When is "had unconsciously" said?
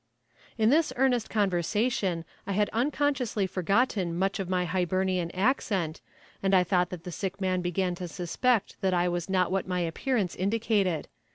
2.53-3.45